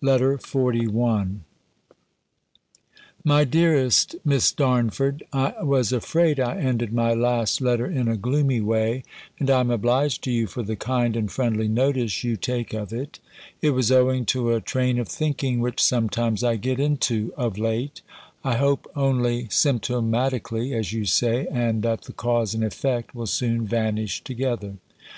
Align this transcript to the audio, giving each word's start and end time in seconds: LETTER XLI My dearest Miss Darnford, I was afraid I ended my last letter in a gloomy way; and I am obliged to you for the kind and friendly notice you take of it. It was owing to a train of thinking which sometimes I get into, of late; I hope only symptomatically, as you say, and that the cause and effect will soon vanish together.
LETTER 0.00 0.38
XLI 0.38 1.40
My 3.22 3.44
dearest 3.44 4.16
Miss 4.24 4.50
Darnford, 4.50 5.24
I 5.30 5.62
was 5.62 5.92
afraid 5.92 6.40
I 6.40 6.56
ended 6.56 6.90
my 6.90 7.12
last 7.12 7.60
letter 7.60 7.84
in 7.84 8.08
a 8.08 8.16
gloomy 8.16 8.62
way; 8.62 9.04
and 9.38 9.50
I 9.50 9.60
am 9.60 9.70
obliged 9.70 10.24
to 10.24 10.30
you 10.30 10.46
for 10.46 10.62
the 10.62 10.74
kind 10.74 11.16
and 11.18 11.30
friendly 11.30 11.68
notice 11.68 12.24
you 12.24 12.38
take 12.38 12.72
of 12.72 12.94
it. 12.94 13.18
It 13.60 13.72
was 13.72 13.92
owing 13.92 14.24
to 14.32 14.52
a 14.54 14.60
train 14.62 14.98
of 14.98 15.06
thinking 15.08 15.60
which 15.60 15.82
sometimes 15.82 16.42
I 16.42 16.56
get 16.56 16.80
into, 16.80 17.34
of 17.36 17.58
late; 17.58 18.00
I 18.42 18.54
hope 18.56 18.90
only 18.96 19.48
symptomatically, 19.50 20.72
as 20.72 20.94
you 20.94 21.04
say, 21.04 21.46
and 21.50 21.82
that 21.82 22.04
the 22.04 22.14
cause 22.14 22.54
and 22.54 22.64
effect 22.64 23.14
will 23.14 23.26
soon 23.26 23.66
vanish 23.66 24.22
together. 24.24 24.76